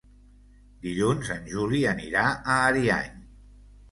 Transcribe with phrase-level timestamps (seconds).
[0.85, 3.23] Dilluns en Juli anirà a Ariany.